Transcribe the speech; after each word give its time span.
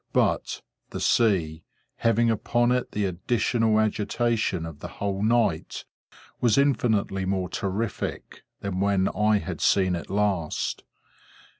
But, 0.13 0.63
the 0.89 0.99
sea, 0.99 1.63
having 1.97 2.31
upon 2.31 2.71
it 2.71 2.91
the 2.93 3.05
additional 3.05 3.79
agitation 3.79 4.65
of 4.65 4.79
the 4.79 4.87
whole 4.97 5.21
night, 5.21 5.85
was 6.39 6.57
infinitely 6.57 7.23
more 7.23 7.49
terrific 7.49 8.43
than 8.61 8.79
when 8.79 9.09
I 9.09 9.37
had 9.37 9.61
seen 9.61 9.93
it 9.95 10.09
last. 10.09 10.83